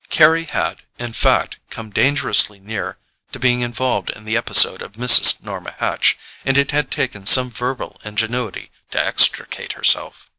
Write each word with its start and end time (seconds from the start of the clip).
Carry 0.09 0.45
had 0.45 0.81
in 0.97 1.13
fact 1.13 1.57
come 1.69 1.91
dangerously 1.91 2.57
near 2.59 2.97
to 3.31 3.37
being 3.37 3.61
involved 3.61 4.09
in 4.09 4.25
the 4.25 4.35
episode 4.35 4.81
of 4.81 4.93
Mrs. 4.93 5.43
Norma 5.43 5.75
Hatch, 5.77 6.17
and 6.43 6.57
it 6.57 6.71
had 6.71 6.89
taken 6.89 7.27
some 7.27 7.51
verbal 7.51 8.01
ingenuity 8.03 8.71
to 8.89 8.99
extricate 8.99 9.73
herself. 9.73 10.27